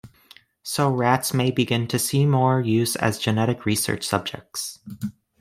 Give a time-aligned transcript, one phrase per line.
[0.63, 4.79] So rats may begin to see more use as genetic research subjects.